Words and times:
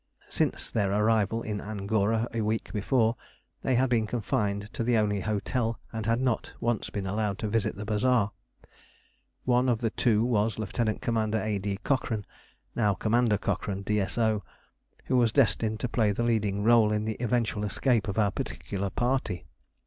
Since 0.29 0.71
their 0.71 0.91
arrival 0.91 1.43
in 1.43 1.61
Angora 1.61 2.27
a 2.33 2.41
week 2.41 2.73
before, 2.73 3.15
they 3.61 3.75
had 3.75 3.87
been 3.91 4.07
confined 4.07 4.67
to 4.73 4.83
the 4.83 4.97
only 4.97 5.19
hotel 5.19 5.79
and 5.93 6.07
had 6.07 6.19
not 6.19 6.51
once 6.59 6.89
been 6.89 7.05
allowed 7.05 7.37
to 7.37 7.47
visit 7.47 7.75
the 7.75 7.85
bazaar. 7.85 8.31
One 9.45 9.69
of 9.69 9.79
the 9.79 9.91
two 9.91 10.25
was 10.25 10.57
Lieut. 10.57 11.01
Commander 11.01 11.37
A. 11.37 11.59
D. 11.59 11.77
Cochrane 11.83 12.25
(now 12.75 12.95
Commander 12.95 13.37
Cochrane, 13.37 13.83
D.S.O.), 13.83 14.41
who 15.05 15.17
was 15.17 15.31
destined 15.31 15.79
to 15.81 15.87
play 15.87 16.11
the 16.11 16.23
leading 16.23 16.63
rôle 16.63 16.91
in 16.91 17.05
the 17.05 17.17
eventual 17.19 17.63
escape 17.63 18.07
of 18.07 18.17
our 18.17 18.31
particular 18.31 18.89
party. 18.89 19.45